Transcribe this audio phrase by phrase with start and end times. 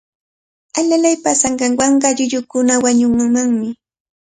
[0.79, 3.67] Alalay paasanqanwanqa llullukuna wañunmanmi.